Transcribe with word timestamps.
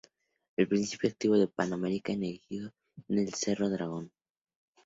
El 0.57 0.67
principal 0.67 1.11
activo 1.11 1.37
de 1.37 1.47
Pan 1.47 1.73
American 1.73 2.23
Energy 2.23 2.67
es 3.09 3.39
Cerro 3.39 3.69
Dragón. 3.69 4.11